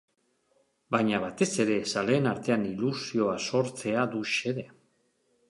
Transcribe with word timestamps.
Baina, 0.95 1.19
batez 1.23 1.49
ere, 1.65 1.75
zaleen 1.93 2.31
artean 2.33 2.65
ilusioa 2.71 3.37
sortzea 3.51 4.09
du 4.17 4.25
xede. 4.39 4.67